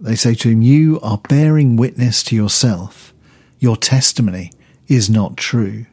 They 0.00 0.14
say 0.14 0.34
to 0.34 0.48
him, 0.48 0.62
You 0.62 1.00
are 1.00 1.18
bearing 1.28 1.76
witness 1.76 2.22
to 2.24 2.36
yourself 2.36 3.12
your 3.60 3.76
testimony 3.76 4.50
is 4.88 5.08
not 5.08 5.36
true. 5.36 5.86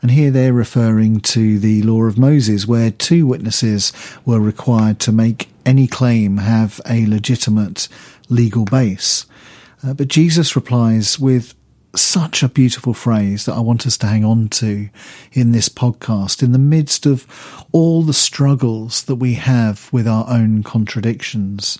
And 0.00 0.10
here 0.10 0.30
they're 0.30 0.52
referring 0.52 1.20
to 1.20 1.58
the 1.58 1.82
law 1.82 2.02
of 2.02 2.18
Moses, 2.18 2.66
where 2.66 2.90
two 2.90 3.26
witnesses 3.26 3.92
were 4.24 4.38
required 4.38 5.00
to 5.00 5.12
make 5.12 5.48
any 5.64 5.86
claim 5.86 6.36
have 6.36 6.80
a 6.86 7.06
legitimate 7.06 7.88
legal 8.28 8.66
base. 8.66 9.24
Uh, 9.82 9.94
but 9.94 10.08
Jesus 10.08 10.54
replies 10.54 11.18
with 11.18 11.54
such 11.96 12.42
a 12.42 12.48
beautiful 12.48 12.92
phrase 12.92 13.46
that 13.46 13.54
I 13.54 13.60
want 13.60 13.86
us 13.86 13.96
to 13.98 14.06
hang 14.06 14.24
on 14.24 14.48
to 14.50 14.88
in 15.32 15.52
this 15.52 15.68
podcast, 15.68 16.42
in 16.42 16.52
the 16.52 16.58
midst 16.58 17.06
of 17.06 17.26
all 17.72 18.02
the 18.02 18.12
struggles 18.12 19.04
that 19.04 19.16
we 19.16 19.34
have 19.34 19.88
with 19.92 20.06
our 20.06 20.28
own 20.28 20.62
contradictions. 20.62 21.78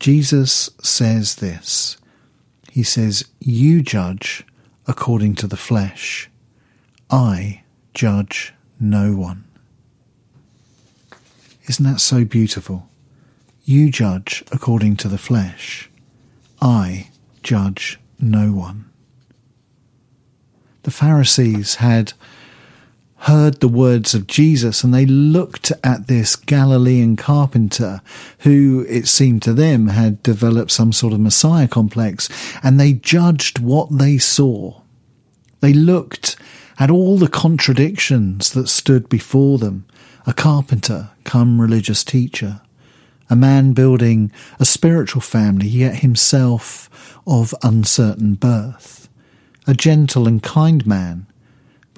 Jesus 0.00 0.70
says 0.82 1.36
this 1.36 1.96
he 2.78 2.84
says, 2.84 3.24
You 3.40 3.82
judge 3.82 4.46
according 4.86 5.34
to 5.40 5.48
the 5.48 5.56
flesh. 5.56 6.30
I 7.10 7.64
judge 7.92 8.54
no 8.78 9.16
one. 9.16 9.42
Isn't 11.66 11.84
that 11.86 11.98
so 11.98 12.24
beautiful? 12.24 12.88
You 13.64 13.90
judge 13.90 14.44
according 14.52 14.94
to 14.98 15.08
the 15.08 15.18
flesh. 15.18 15.90
I 16.62 17.10
judge 17.42 17.98
no 18.20 18.52
one. 18.52 18.88
The 20.84 20.92
Pharisees 20.92 21.74
had 21.86 22.12
heard 23.20 23.60
the 23.60 23.68
words 23.68 24.14
of 24.14 24.26
Jesus 24.26 24.84
and 24.84 24.94
they 24.94 25.06
looked 25.06 25.72
at 25.82 26.06
this 26.06 26.36
Galilean 26.36 27.16
carpenter 27.16 28.00
who, 28.40 28.86
it 28.88 29.08
seemed 29.08 29.42
to 29.42 29.52
them, 29.52 29.88
had 29.88 30.22
developed 30.22 30.70
some 30.70 30.92
sort 30.92 31.12
of 31.12 31.20
Messiah 31.20 31.68
complex 31.68 32.28
and 32.62 32.78
they 32.78 32.92
judged 32.92 33.58
what 33.58 33.88
they 33.90 34.18
saw. 34.18 34.80
They 35.60 35.72
looked 35.72 36.36
at 36.78 36.90
all 36.90 37.18
the 37.18 37.28
contradictions 37.28 38.52
that 38.52 38.68
stood 38.68 39.08
before 39.08 39.58
them. 39.58 39.84
A 40.26 40.32
carpenter 40.32 41.10
come 41.24 41.60
religious 41.60 42.04
teacher. 42.04 42.60
A 43.30 43.36
man 43.36 43.72
building 43.72 44.32
a 44.58 44.64
spiritual 44.64 45.20
family, 45.20 45.66
yet 45.66 45.96
himself 45.96 46.88
of 47.26 47.54
uncertain 47.62 48.34
birth. 48.34 49.08
A 49.66 49.74
gentle 49.74 50.26
and 50.26 50.42
kind 50.42 50.86
man, 50.86 51.26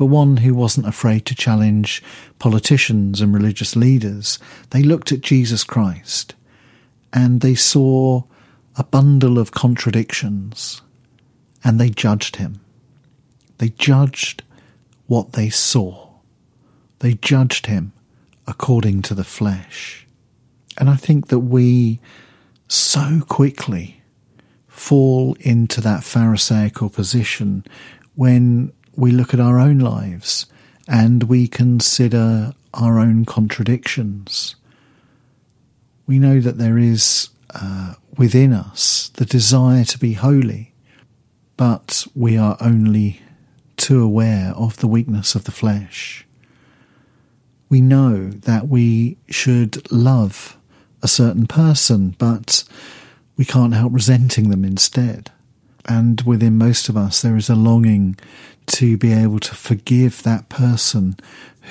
but 0.00 0.07
one 0.07 0.38
who 0.38 0.54
wasn't 0.54 0.88
afraid 0.88 1.26
to 1.26 1.35
challenge 1.35 2.02
politicians 2.38 3.21
and 3.21 3.35
religious 3.35 3.76
leaders. 3.76 4.38
They 4.71 4.83
looked 4.83 5.12
at 5.12 5.21
Jesus 5.21 5.62
Christ 5.62 6.35
and 7.12 7.42
they 7.42 7.54
saw 7.54 8.23
a 8.76 8.85
bundle 8.85 9.38
of 9.38 9.52
contradictions 9.52 10.80
and 11.62 11.78
they 11.78 11.90
judged 11.90 12.37
him. 12.37 12.62
They 13.59 13.69
judged 13.69 14.42
what 15.07 15.35
they 15.35 15.50
saw. 15.50 16.09
They 17.00 17.12
judged 17.12 17.66
him 17.66 17.92
according 18.47 19.02
to 19.02 19.14
the 19.14 19.23
flesh. 19.23 20.07
And 20.78 20.88
I 20.88 20.97
think 20.97 21.28
that 21.28 21.40
we 21.40 22.00
so 22.69 23.21
quickly 23.28 24.00
fall 24.66 25.37
into 25.40 25.83
that 25.83 26.04
Pharisaical 26.04 26.88
position 26.88 27.66
when 28.14 28.73
we 28.97 29.13
look 29.13 29.33
at 29.33 29.41
our 29.41 29.59
own 29.59 29.79
lives 29.79 30.47
and 30.89 31.25
we 31.25 31.47
consider 31.47 32.55
our 32.75 32.99
own 32.99 33.25
contradictions. 33.25 34.57
We 36.07 36.19
know 36.19 36.41
that 36.41 36.59
there 36.59 36.79
is 36.79 37.31
uh, 37.55 37.95
within 38.17 38.53
us 38.53 39.11
the 39.15 39.25
desire 39.25 39.85
to 39.85 39.99
be 39.99 40.15
holy, 40.15 40.73
but 41.57 42.07
we 42.15 42.37
are 42.37 42.57
only 42.61 43.21
too 43.77 44.03
aware 44.03 44.53
of 44.57 44.79
the 44.79 44.87
weakness 44.87 45.35
of 45.35 45.45
the 45.45 45.53
flesh. 45.53 46.27
We 47.69 47.81
know 47.81 48.31
that 48.31 48.69
we 48.69 49.17
should 49.29 49.91
love 49.93 50.57
a 51.03 51.09
certain 51.09 51.47
person, 51.47 52.15
but 52.19 52.65
we 53.37 53.45
can't 53.45 53.75
help 53.75 53.93
resenting 53.93 54.51
them 54.51 54.65
instead. 54.65 55.31
And 55.91 56.21
within 56.21 56.57
most 56.57 56.89
of 56.89 56.97
us, 56.97 57.21
there 57.21 57.37
is 57.37 57.51
a 57.51 57.57
longing 57.57 58.17
to 58.67 58.97
be 58.97 59.13
able 59.13 59.41
to 59.41 59.57
forgive 59.57 60.23
that 60.23 60.49
person 60.49 61.17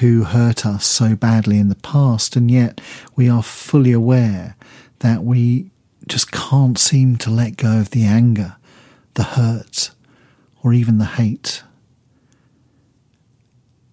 who 0.01 0.25
hurt 0.25 0.65
us 0.65 0.85
so 0.85 1.15
badly 1.15 1.57
in 1.57 1.69
the 1.69 1.75
past, 1.75 2.35
and 2.35 2.51
yet 2.51 2.81
we 3.15 3.29
are 3.29 3.41
fully 3.41 3.93
aware 3.93 4.57
that 4.99 5.23
we 5.23 5.71
just 6.05 6.33
can't 6.33 6.77
seem 6.77 7.15
to 7.15 7.29
let 7.29 7.55
go 7.55 7.79
of 7.79 7.91
the 7.91 8.03
anger, 8.03 8.57
the 9.13 9.23
hurt, 9.23 9.91
or 10.63 10.73
even 10.73 10.97
the 10.97 11.05
hate. 11.05 11.63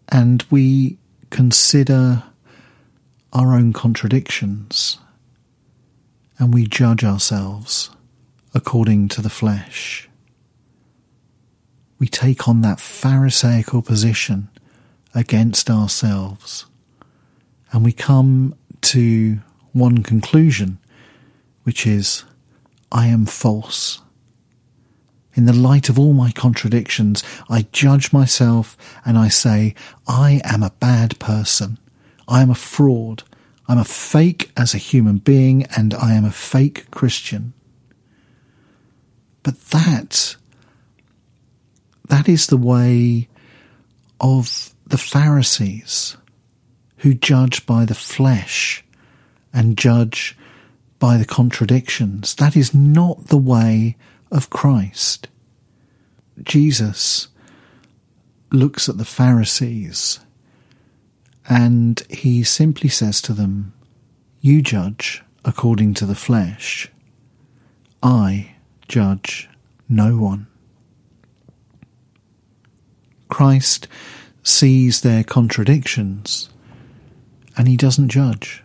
And 0.08 0.44
we 0.50 0.98
consider 1.30 2.24
our 3.32 3.54
own 3.54 3.72
contradictions 3.72 4.98
and 6.36 6.52
we 6.52 6.66
judge 6.66 7.04
ourselves 7.04 7.90
according 8.54 9.06
to 9.10 9.22
the 9.22 9.30
flesh. 9.30 10.08
We 11.98 12.08
take 12.08 12.46
on 12.48 12.60
that 12.62 12.78
Pharisaical 12.78 13.82
position 13.82 14.48
against 15.14 15.70
ourselves, 15.70 16.66
and 17.72 17.84
we 17.84 17.92
come 17.92 18.54
to 18.82 19.38
one 19.72 20.02
conclusion, 20.02 20.78
which 21.64 21.86
is, 21.86 22.24
I 22.92 23.06
am 23.06 23.26
false. 23.26 24.00
In 25.34 25.44
the 25.44 25.52
light 25.52 25.90
of 25.90 25.98
all 25.98 26.14
my 26.14 26.30
contradictions, 26.30 27.22
I 27.50 27.66
judge 27.72 28.12
myself 28.12 28.76
and 29.04 29.18
I 29.18 29.28
say, 29.28 29.74
I 30.08 30.40
am 30.44 30.62
a 30.62 30.72
bad 30.80 31.18
person. 31.18 31.78
I 32.26 32.40
am 32.40 32.50
a 32.50 32.54
fraud. 32.54 33.22
I'm 33.68 33.78
a 33.78 33.84
fake 33.84 34.50
as 34.56 34.72
a 34.72 34.78
human 34.78 35.18
being 35.18 35.64
and 35.76 35.92
I 35.92 36.14
am 36.14 36.24
a 36.24 36.30
fake 36.30 36.90
Christian. 36.90 37.52
But 39.42 39.60
that, 39.66 40.36
that 42.08 42.28
is 42.28 42.46
the 42.46 42.56
way 42.56 43.28
of 44.20 44.74
the 44.86 44.98
Pharisees 44.98 46.16
who 46.98 47.14
judge 47.14 47.66
by 47.66 47.84
the 47.84 47.94
flesh 47.94 48.84
and 49.52 49.76
judge 49.76 50.36
by 50.98 51.16
the 51.16 51.24
contradictions. 51.24 52.34
That 52.36 52.56
is 52.56 52.74
not 52.74 53.26
the 53.26 53.36
way 53.36 53.96
of 54.30 54.50
Christ. 54.50 55.28
Jesus 56.42 57.28
looks 58.50 58.88
at 58.88 58.98
the 58.98 59.04
Pharisees 59.04 60.20
and 61.48 62.02
he 62.10 62.42
simply 62.42 62.88
says 62.88 63.20
to 63.22 63.32
them, 63.32 63.72
You 64.40 64.62
judge 64.62 65.22
according 65.44 65.94
to 65.94 66.06
the 66.06 66.14
flesh. 66.14 66.90
I 68.02 68.56
judge 68.88 69.48
no 69.88 70.16
one. 70.16 70.48
Christ 73.28 73.88
sees 74.42 75.00
their 75.00 75.24
contradictions 75.24 76.48
and 77.56 77.66
he 77.68 77.76
doesn't 77.76 78.08
judge. 78.08 78.62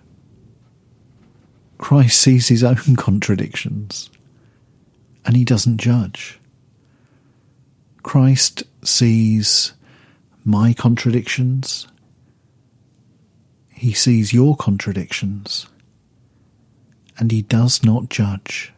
Christ 1.78 2.19
sees 2.19 2.47
his 2.47 2.63
own 2.63 2.95
contradictions 2.97 4.10
and 5.26 5.36
he 5.36 5.43
doesn't 5.43 5.78
judge. 5.78 6.39
Christ 8.04 8.63
sees 8.84 9.74
my 10.43 10.74
contradictions 10.74 11.88
he 13.82 13.93
sees 13.93 14.32
your 14.32 14.56
contradictions 14.56 15.65
and 17.17 17.32
he 17.32 17.41
does 17.41 17.84
not 17.84 18.10
judge. 18.10 18.71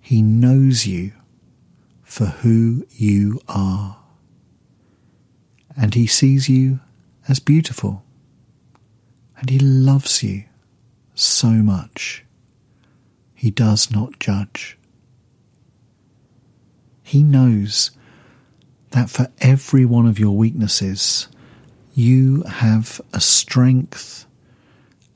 He 0.00 0.20
knows 0.20 0.84
you 0.84 1.12
for 2.14 2.26
who 2.26 2.86
you 2.92 3.40
are. 3.48 3.96
And 5.76 5.94
he 5.94 6.06
sees 6.06 6.48
you 6.48 6.78
as 7.28 7.40
beautiful. 7.40 8.04
And 9.36 9.50
he 9.50 9.58
loves 9.58 10.22
you 10.22 10.44
so 11.16 11.48
much. 11.48 12.24
He 13.34 13.50
does 13.50 13.90
not 13.90 14.20
judge. 14.20 14.78
He 17.02 17.24
knows 17.24 17.90
that 18.92 19.10
for 19.10 19.26
every 19.40 19.84
one 19.84 20.06
of 20.06 20.20
your 20.20 20.36
weaknesses, 20.36 21.26
you 21.94 22.42
have 22.42 23.00
a 23.12 23.20
strength 23.20 24.24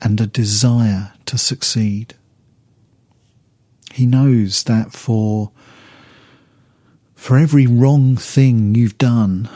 and 0.01 0.19
a 0.19 0.27
desire 0.27 1.13
to 1.27 1.37
succeed. 1.37 2.15
He 3.93 4.05
knows 4.05 4.63
that 4.63 4.91
for 4.91 5.53
for 7.19 7.37
every 7.37 7.67
wrong 7.67 8.15
thing 8.15 8.73
you've 8.73 8.97
done, 8.97 9.47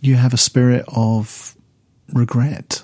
you 0.00 0.16
have 0.16 0.34
a 0.34 0.36
spirit 0.36 0.84
of 0.88 1.56
regret. 2.12 2.82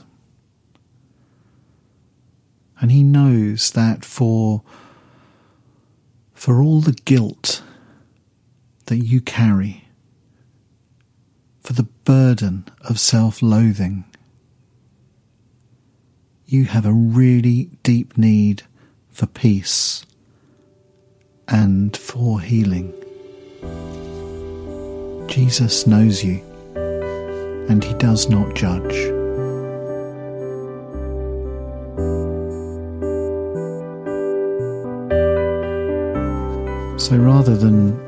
And 2.80 2.92
he 2.92 3.02
knows 3.02 3.72
that 3.72 4.04
for 4.04 4.62
for 6.32 6.62
all 6.62 6.80
the 6.80 6.92
guilt 6.92 7.60
that 8.86 8.98
you 8.98 9.20
carry, 9.20 9.88
for 11.60 11.72
the 11.72 11.88
burden 12.04 12.66
of 12.82 13.00
self 13.00 13.42
loathing. 13.42 14.04
You 16.46 16.66
have 16.66 16.86
a 16.86 16.92
really 16.92 17.70
deep 17.82 18.16
need 18.16 18.62
for 19.10 19.26
peace 19.26 20.06
and 21.48 21.94
for 21.96 22.40
healing. 22.40 22.94
Jesus 25.28 25.86
knows 25.86 26.24
you 26.24 26.42
and 27.68 27.84
he 27.84 27.94
does 27.94 28.28
not 28.28 28.54
judge. 28.54 28.94
So 37.00 37.16
rather 37.16 37.56
than 37.56 37.98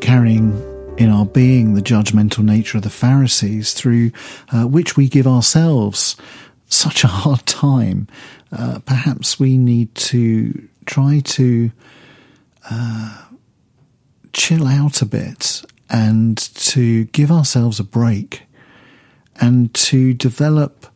carrying 0.00 0.62
in 0.98 1.10
our 1.10 1.26
being 1.26 1.74
the 1.74 1.82
judgmental 1.82 2.44
nature 2.44 2.78
of 2.78 2.84
the 2.84 2.90
Pharisees, 2.90 3.74
through 3.74 4.12
uh, 4.52 4.64
which 4.64 4.96
we 4.96 5.08
give 5.08 5.26
ourselves 5.26 6.16
such 6.68 7.04
a 7.04 7.08
hard 7.08 7.44
time. 7.46 8.08
Uh, 8.52 8.78
perhaps 8.84 9.38
we 9.38 9.56
need 9.56 9.94
to 9.94 10.68
try 10.84 11.20
to 11.20 11.70
uh, 12.70 13.24
chill 14.32 14.66
out 14.66 15.02
a 15.02 15.06
bit 15.06 15.62
and 15.88 16.36
to 16.38 17.04
give 17.06 17.30
ourselves 17.30 17.78
a 17.78 17.84
break 17.84 18.42
and 19.40 19.72
to 19.74 20.14
develop 20.14 20.86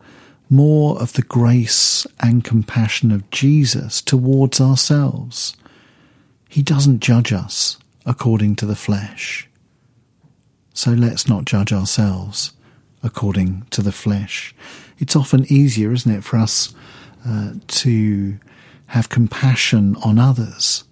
more 0.49 1.01
of 1.01 1.13
the 1.13 1.23
grace 1.23 2.07
and 2.19 2.45
compassion 2.45 3.13
of 3.13 3.31
Jesus 3.31 4.03
towards 4.03 4.61
ourselves. 4.61 5.57
He 6.49 6.63
doesn't 6.63 7.01
judge 7.01 7.33
us 7.33 7.79
according 8.05 8.57
to 8.57 8.67
the 8.67 8.75
flesh. 8.75 9.49
So 10.75 10.91
let's 10.91 11.29
not 11.29 11.45
judge 11.45 11.73
ourselves 11.73 12.53
according 13.03 13.67
to 13.71 13.83
the 13.83 13.93
flesh. 13.93 14.55
It's 14.99 15.15
often 15.15 15.51
easier, 15.53 15.93
isn't 15.93 16.13
it, 16.13 16.25
for 16.25 16.37
us 16.37 16.75
uh, 17.27 17.53
to 17.67 18.39
have 18.89 19.09
compassion 19.09 19.97
on 20.05 20.19
others 20.19 20.85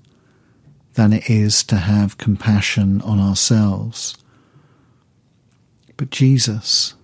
than 0.98 1.12
it 1.12 1.30
is 1.30 1.62
to 1.62 1.76
have 1.76 2.18
compassion 2.18 3.00
on 3.02 3.20
ourselves. 3.20 4.16
But 5.96 6.10
Jesus, 6.10 6.94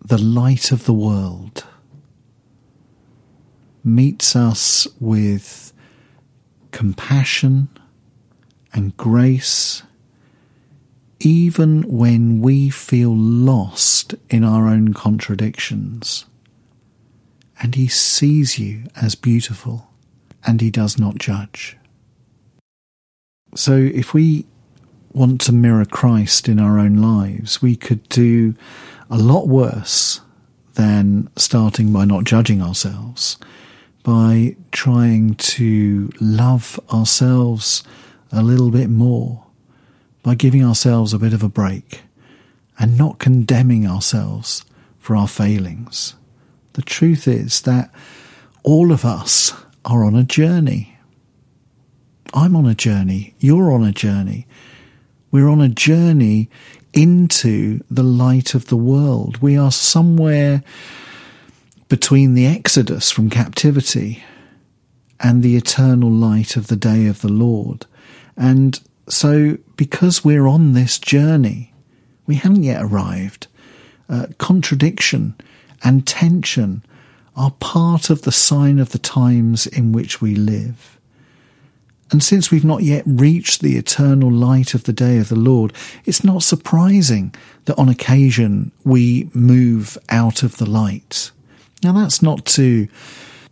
the 0.00 0.22
light 0.22 0.70
of 0.70 0.84
the 0.84 0.92
world, 0.92 1.64
meets 3.82 4.36
us 4.36 4.86
with 5.00 5.72
compassion 6.70 7.68
and 8.72 8.96
grace 8.96 9.82
even 11.18 11.82
when 11.82 12.40
we 12.40 12.70
feel 12.70 13.16
lost 13.16 14.14
in 14.28 14.44
our 14.44 14.68
own 14.68 14.94
contradictions. 14.94 16.24
And 17.60 17.74
He 17.74 17.88
sees 17.88 18.60
you 18.60 18.84
as 18.94 19.16
beautiful, 19.16 19.90
and 20.46 20.60
He 20.60 20.70
does 20.70 21.00
not 21.00 21.18
judge. 21.18 21.76
So 23.54 23.76
if 23.76 24.14
we 24.14 24.46
want 25.12 25.40
to 25.42 25.52
mirror 25.52 25.84
Christ 25.84 26.48
in 26.48 26.60
our 26.60 26.78
own 26.78 26.96
lives, 26.96 27.60
we 27.60 27.76
could 27.76 28.08
do 28.08 28.54
a 29.10 29.18
lot 29.18 29.48
worse 29.48 30.20
than 30.74 31.28
starting 31.36 31.92
by 31.92 32.04
not 32.04 32.24
judging 32.24 32.62
ourselves, 32.62 33.38
by 34.02 34.56
trying 34.70 35.34
to 35.34 36.10
love 36.20 36.78
ourselves 36.92 37.82
a 38.32 38.42
little 38.42 38.70
bit 38.70 38.88
more, 38.88 39.44
by 40.22 40.34
giving 40.34 40.64
ourselves 40.64 41.12
a 41.12 41.18
bit 41.18 41.32
of 41.32 41.42
a 41.42 41.48
break 41.48 42.02
and 42.78 42.96
not 42.96 43.18
condemning 43.18 43.86
ourselves 43.86 44.64
for 44.98 45.16
our 45.16 45.28
failings. 45.28 46.14
The 46.74 46.82
truth 46.82 47.26
is 47.26 47.62
that 47.62 47.90
all 48.62 48.92
of 48.92 49.04
us 49.04 49.52
are 49.84 50.04
on 50.04 50.14
a 50.14 50.22
journey. 50.22 50.96
I'm 52.32 52.54
on 52.54 52.66
a 52.66 52.74
journey. 52.74 53.34
You're 53.38 53.72
on 53.72 53.84
a 53.84 53.92
journey. 53.92 54.46
We're 55.30 55.48
on 55.48 55.60
a 55.60 55.68
journey 55.68 56.48
into 56.92 57.80
the 57.90 58.02
light 58.02 58.54
of 58.54 58.66
the 58.66 58.76
world. 58.76 59.38
We 59.38 59.56
are 59.56 59.72
somewhere 59.72 60.62
between 61.88 62.34
the 62.34 62.46
exodus 62.46 63.10
from 63.10 63.30
captivity 63.30 64.22
and 65.18 65.42
the 65.42 65.56
eternal 65.56 66.10
light 66.10 66.56
of 66.56 66.68
the 66.68 66.76
day 66.76 67.06
of 67.06 67.20
the 67.20 67.32
Lord. 67.32 67.86
And 68.36 68.80
so, 69.08 69.58
because 69.76 70.24
we're 70.24 70.46
on 70.46 70.72
this 70.72 70.98
journey, 70.98 71.72
we 72.26 72.36
haven't 72.36 72.62
yet 72.62 72.82
arrived. 72.82 73.48
Uh, 74.08 74.26
contradiction 74.38 75.34
and 75.82 76.06
tension 76.06 76.84
are 77.36 77.50
part 77.52 78.10
of 78.10 78.22
the 78.22 78.32
sign 78.32 78.78
of 78.78 78.90
the 78.90 78.98
times 78.98 79.66
in 79.66 79.92
which 79.92 80.20
we 80.20 80.34
live. 80.34 80.99
And 82.10 82.22
since 82.22 82.50
we've 82.50 82.64
not 82.64 82.82
yet 82.82 83.04
reached 83.06 83.60
the 83.60 83.76
eternal 83.76 84.30
light 84.30 84.74
of 84.74 84.84
the 84.84 84.92
day 84.92 85.18
of 85.18 85.28
the 85.28 85.36
Lord, 85.36 85.72
it's 86.04 86.24
not 86.24 86.42
surprising 86.42 87.34
that 87.66 87.78
on 87.78 87.88
occasion 87.88 88.72
we 88.84 89.30
move 89.32 89.96
out 90.08 90.42
of 90.42 90.56
the 90.56 90.68
light. 90.68 91.30
Now, 91.82 91.92
that's 91.92 92.20
not 92.20 92.44
to 92.46 92.88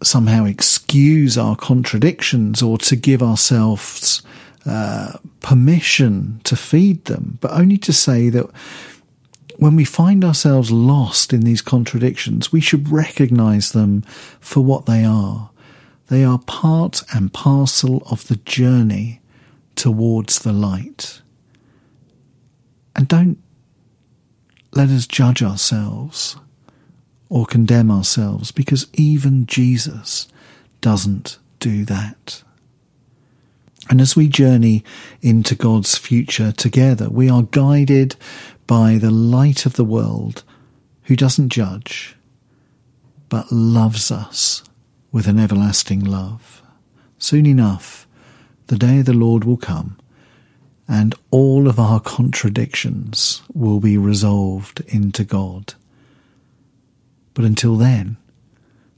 somehow 0.02 0.44
excuse 0.44 1.38
our 1.38 1.56
contradictions 1.56 2.62
or 2.62 2.78
to 2.78 2.96
give 2.96 3.22
ourselves 3.22 4.22
uh, 4.66 5.18
permission 5.40 6.40
to 6.44 6.56
feed 6.56 7.04
them, 7.06 7.38
but 7.40 7.52
only 7.52 7.78
to 7.78 7.92
say 7.92 8.28
that 8.28 8.46
when 9.56 9.74
we 9.74 9.84
find 9.84 10.24
ourselves 10.24 10.70
lost 10.70 11.32
in 11.32 11.40
these 11.40 11.62
contradictions, 11.62 12.52
we 12.52 12.60
should 12.60 12.90
recognize 12.90 13.72
them 13.72 14.02
for 14.40 14.60
what 14.60 14.86
they 14.86 15.04
are. 15.04 15.50
They 16.08 16.24
are 16.24 16.38
part 16.38 17.02
and 17.14 17.32
parcel 17.32 18.02
of 18.10 18.28
the 18.28 18.36
journey 18.36 19.20
towards 19.76 20.40
the 20.40 20.52
light. 20.52 21.20
And 22.96 23.06
don't 23.06 23.38
let 24.72 24.88
us 24.88 25.06
judge 25.06 25.42
ourselves 25.42 26.36
or 27.28 27.46
condemn 27.46 27.90
ourselves 27.90 28.52
because 28.52 28.86
even 28.94 29.46
Jesus 29.46 30.28
doesn't 30.80 31.38
do 31.60 31.84
that. 31.84 32.42
And 33.90 34.00
as 34.00 34.16
we 34.16 34.28
journey 34.28 34.84
into 35.22 35.54
God's 35.54 35.96
future 35.96 36.52
together, 36.52 37.08
we 37.08 37.28
are 37.28 37.42
guided 37.42 38.16
by 38.66 38.96
the 38.96 39.10
light 39.10 39.66
of 39.66 39.74
the 39.74 39.84
world 39.84 40.42
who 41.04 41.16
doesn't 41.16 41.48
judge, 41.50 42.16
but 43.28 43.50
loves 43.50 44.10
us 44.10 44.62
with 45.12 45.26
an 45.26 45.38
everlasting 45.38 46.04
love. 46.04 46.62
Soon 47.18 47.46
enough, 47.46 48.06
the 48.68 48.76
day 48.76 49.00
of 49.00 49.06
the 49.06 49.14
Lord 49.14 49.44
will 49.44 49.56
come, 49.56 49.98
and 50.86 51.14
all 51.30 51.68
of 51.68 51.78
our 51.78 52.00
contradictions 52.00 53.42
will 53.52 53.80
be 53.80 53.96
resolved 53.96 54.80
into 54.88 55.24
God. 55.24 55.74
But 57.34 57.44
until 57.44 57.76
then, 57.76 58.16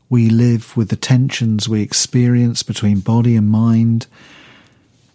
we 0.09 0.29
live 0.29 0.77
with 0.77 0.89
the 0.89 0.97
tensions 0.97 1.69
we 1.69 1.83
experience 1.83 2.63
between 2.63 3.01
body 3.01 3.37
and 3.37 3.49
mind, 3.49 4.07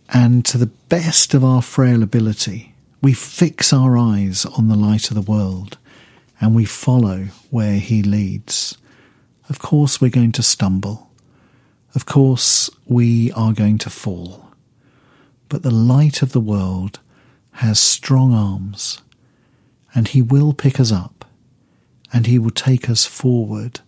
and 0.10 0.45
to 0.45 0.58
the 0.58 0.67
best 0.67 1.34
of 1.34 1.43
our 1.43 1.62
frail 1.62 2.01
ability, 2.03 2.73
we 3.01 3.13
fix 3.13 3.73
our 3.73 3.97
eyes 3.97 4.45
on 4.45 4.67
the 4.67 4.75
light 4.75 5.10
of 5.10 5.15
the 5.15 5.31
world 5.31 5.77
and 6.39 6.55
we 6.55 6.65
follow 6.65 7.25
where 7.49 7.77
he 7.77 8.01
leads. 8.03 8.77
Of 9.49 9.60
course, 9.60 10.01
we're 10.01 10.10
going 10.10 10.31
to 10.34 10.43
stumble. 10.43 11.10
Of 11.93 12.05
course, 12.05 12.69
we 12.86 13.31
are 13.34 13.53
going 13.53 13.77
to 13.79 13.89
fall. 13.89 14.49
But 15.49 15.63
the 15.63 15.71
light 15.71 16.21
of 16.21 16.31
the 16.31 16.41
world 16.41 16.99
has 17.51 17.79
strong 17.79 18.34
arms, 18.34 19.01
and 19.93 20.08
he 20.08 20.21
will 20.21 20.53
pick 20.53 20.79
us 20.79 20.91
up, 20.91 21.25
and 22.12 22.25
he 22.25 22.38
will 22.39 22.49
take 22.49 22.89
us 22.89 23.05
forward 23.05 23.79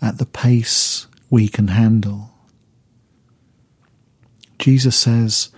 at 0.00 0.18
the 0.18 0.26
pace 0.26 1.06
we 1.30 1.48
can 1.48 1.68
handle. 1.68 2.30
Jesus 4.58 4.96
says, 4.96 5.50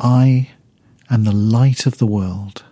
I 0.00 0.50
am 1.10 1.24
the 1.24 1.32
light 1.32 1.86
of 1.86 1.98
the 1.98 2.06
world. 2.06 2.64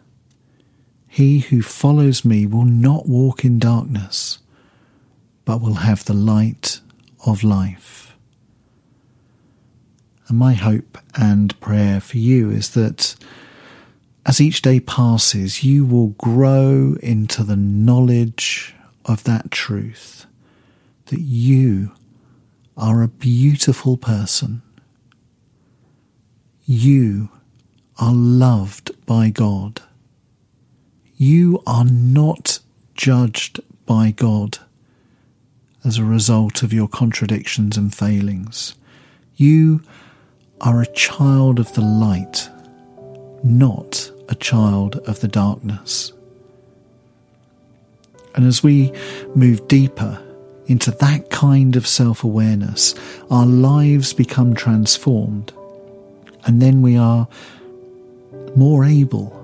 He 1.06 1.40
who 1.40 1.62
follows 1.62 2.24
me 2.24 2.46
will 2.46 2.64
not 2.64 3.08
walk 3.08 3.44
in 3.44 3.58
darkness, 3.58 4.38
but 5.44 5.60
will 5.60 5.74
have 5.74 6.04
the 6.04 6.14
light 6.14 6.80
of 7.26 7.44
life. 7.44 8.16
And 10.28 10.38
my 10.38 10.54
hope 10.54 10.98
and 11.14 11.58
prayer 11.60 12.00
for 12.00 12.18
you 12.18 12.50
is 12.50 12.70
that 12.70 13.14
as 14.26 14.40
each 14.40 14.62
day 14.62 14.80
passes, 14.80 15.62
you 15.62 15.84
will 15.84 16.08
grow 16.08 16.96
into 17.02 17.44
the 17.44 17.56
knowledge 17.56 18.74
of 19.04 19.24
that 19.24 19.50
truth 19.50 20.26
that 21.06 21.20
you 21.20 21.92
are 22.76 23.02
a 23.02 23.08
beautiful 23.08 23.96
person. 23.98 24.62
You 26.64 27.28
are 27.98 28.14
loved 28.14 28.92
by 29.04 29.28
God. 29.28 29.82
You 31.16 31.62
are 31.66 31.84
not 31.84 32.60
judged 32.94 33.60
by 33.84 34.10
God 34.10 34.58
as 35.84 35.98
a 35.98 36.04
result 36.04 36.62
of 36.62 36.72
your 36.72 36.88
contradictions 36.88 37.76
and 37.76 37.94
failings. 37.94 38.74
You 39.36 39.82
are 40.60 40.80
a 40.80 40.92
child 40.92 41.58
of 41.58 41.72
the 41.74 41.82
light, 41.82 42.48
not 43.42 44.10
a 44.28 44.34
child 44.34 44.96
of 45.06 45.20
the 45.20 45.28
darkness. 45.28 46.12
And 48.34 48.46
as 48.46 48.62
we 48.62 48.92
move 49.34 49.68
deeper 49.68 50.20
into 50.66 50.90
that 50.92 51.30
kind 51.30 51.76
of 51.76 51.86
self 51.86 52.24
awareness, 52.24 52.94
our 53.30 53.46
lives 53.46 54.12
become 54.12 54.54
transformed. 54.54 55.52
And 56.46 56.60
then 56.60 56.82
we 56.82 56.96
are 56.96 57.28
more 58.56 58.84
able 58.84 59.40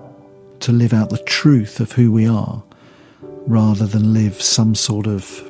to 0.60 0.72
live 0.72 0.92
out 0.92 1.10
the 1.10 1.18
truth 1.18 1.80
of 1.80 1.92
who 1.92 2.12
we 2.12 2.26
are 2.26 2.62
rather 3.46 3.86
than 3.86 4.12
live 4.12 4.40
some 4.40 4.74
sort 4.74 5.06
of 5.06 5.49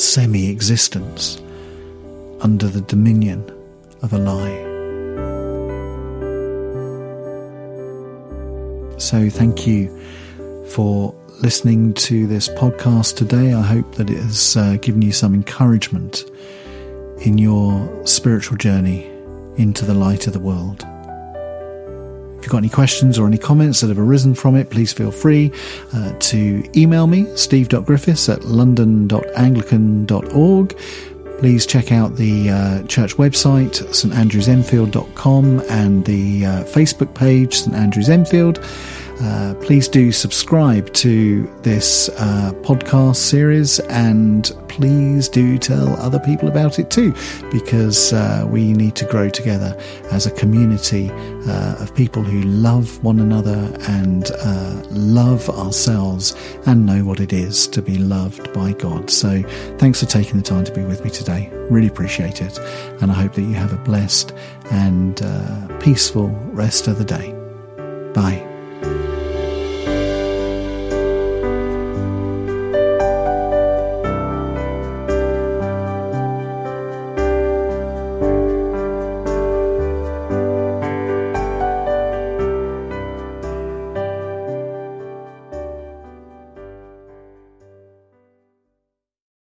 semi 0.00 0.48
existence 0.48 1.40
under 2.40 2.68
the 2.68 2.80
dominion 2.80 3.44
of 4.02 4.12
a 4.12 4.18
lie. 4.18 4.68
So, 8.98 9.28
thank 9.30 9.66
you 9.66 9.88
for 10.68 11.14
listening 11.42 11.94
to 11.94 12.26
this 12.26 12.48
podcast 12.50 13.16
today. 13.16 13.54
I 13.54 13.62
hope 13.62 13.94
that 13.96 14.10
it 14.10 14.18
has 14.18 14.56
uh, 14.56 14.76
given 14.76 15.02
you 15.02 15.12
some 15.12 15.34
encouragement 15.34 16.24
in 17.22 17.38
your 17.38 18.06
spiritual 18.06 18.56
journey 18.56 19.06
into 19.56 19.84
the 19.84 19.94
light 19.94 20.26
of 20.26 20.32
the 20.32 20.40
world. 20.40 20.84
If 22.40 22.46
you've 22.46 22.52
got 22.52 22.58
any 22.58 22.68
questions 22.70 23.18
or 23.18 23.26
any 23.26 23.36
comments 23.36 23.82
that 23.82 23.88
have 23.88 23.98
arisen 23.98 24.34
from 24.34 24.56
it, 24.56 24.70
please 24.70 24.94
feel 24.94 25.10
free 25.10 25.52
uh, 25.92 26.14
to 26.18 26.64
email 26.74 27.06
me, 27.06 27.26
steve.griffiths 27.36 28.30
at 28.30 28.46
london.anglican.org. 28.46 30.78
Please 31.38 31.66
check 31.66 31.92
out 31.92 32.16
the 32.16 32.48
uh, 32.48 32.82
church 32.84 33.16
website, 33.16 33.82
standrewsenfield.com, 33.90 35.60
and 35.68 36.06
the 36.06 36.46
uh, 36.46 36.64
Facebook 36.64 37.14
page, 37.14 37.58
St 37.58 37.76
Andrews 37.76 38.08
Enfield. 38.08 38.64
Uh, 39.22 39.54
please 39.60 39.86
do 39.86 40.10
subscribe 40.12 40.92
to 40.94 41.44
this 41.62 42.08
uh, 42.10 42.52
podcast 42.62 43.16
series 43.16 43.78
and 43.80 44.52
please 44.68 45.28
do 45.28 45.58
tell 45.58 45.94
other 46.00 46.18
people 46.20 46.48
about 46.48 46.78
it 46.78 46.90
too, 46.90 47.12
because 47.52 48.12
uh, 48.12 48.46
we 48.48 48.72
need 48.72 48.96
to 48.96 49.04
grow 49.04 49.28
together 49.28 49.78
as 50.10 50.26
a 50.26 50.30
community 50.30 51.10
uh, 51.46 51.76
of 51.82 51.94
people 51.94 52.22
who 52.22 52.40
love 52.42 53.02
one 53.04 53.20
another 53.20 53.70
and 53.88 54.30
uh, 54.30 54.82
love 54.90 55.50
ourselves 55.50 56.34
and 56.66 56.86
know 56.86 57.04
what 57.04 57.20
it 57.20 57.32
is 57.32 57.66
to 57.68 57.82
be 57.82 57.98
loved 57.98 58.52
by 58.54 58.72
God. 58.72 59.10
So 59.10 59.42
thanks 59.78 60.00
for 60.00 60.06
taking 60.06 60.36
the 60.38 60.42
time 60.42 60.64
to 60.64 60.72
be 60.72 60.82
with 60.82 61.04
me 61.04 61.10
today. 61.10 61.50
Really 61.68 61.88
appreciate 61.88 62.40
it. 62.40 62.58
And 63.02 63.10
I 63.10 63.14
hope 63.14 63.34
that 63.34 63.42
you 63.42 63.54
have 63.54 63.72
a 63.72 63.78
blessed 63.78 64.32
and 64.70 65.16
peaceful 65.80 66.28
rest 66.52 66.88
of 66.88 66.98
the 66.98 67.04
day. 67.04 67.34
Bye. 68.14 68.49